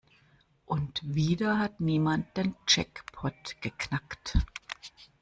Und 0.65 0.99
wieder 1.13 1.59
hat 1.59 1.79
niemand 1.79 2.35
den 2.35 2.55
Jackpot 2.67 3.35
geknackt. 3.61 4.35